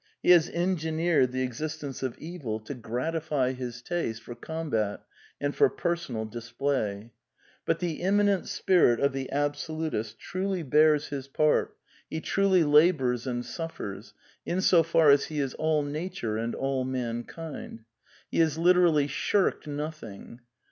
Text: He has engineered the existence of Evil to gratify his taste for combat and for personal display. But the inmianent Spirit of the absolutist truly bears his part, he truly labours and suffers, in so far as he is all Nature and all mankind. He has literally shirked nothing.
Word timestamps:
He 0.23 0.31
has 0.31 0.49
engineered 0.49 1.31
the 1.31 1.43
existence 1.43 2.01
of 2.01 2.17
Evil 2.17 2.59
to 2.61 2.73
gratify 2.73 3.51
his 3.53 3.83
taste 3.83 4.23
for 4.23 4.33
combat 4.33 5.01
and 5.39 5.53
for 5.55 5.69
personal 5.69 6.25
display. 6.25 7.11
But 7.67 7.77
the 7.77 8.01
inmianent 8.01 8.47
Spirit 8.47 8.99
of 8.99 9.13
the 9.13 9.31
absolutist 9.31 10.17
truly 10.17 10.63
bears 10.63 11.09
his 11.09 11.27
part, 11.27 11.77
he 12.09 12.19
truly 12.19 12.63
labours 12.63 13.27
and 13.27 13.45
suffers, 13.45 14.15
in 14.43 14.61
so 14.61 14.81
far 14.81 15.11
as 15.11 15.25
he 15.25 15.39
is 15.39 15.53
all 15.53 15.83
Nature 15.83 16.35
and 16.35 16.55
all 16.55 16.83
mankind. 16.83 17.85
He 18.31 18.39
has 18.39 18.57
literally 18.57 19.05
shirked 19.05 19.67
nothing. 19.67 20.39